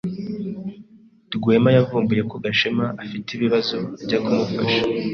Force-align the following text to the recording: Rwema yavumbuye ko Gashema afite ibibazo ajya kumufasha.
Rwema 1.35 1.69
yavumbuye 1.77 2.21
ko 2.29 2.35
Gashema 2.43 2.85
afite 3.03 3.29
ibibazo 3.33 3.75
ajya 4.01 4.17
kumufasha. 4.25 4.81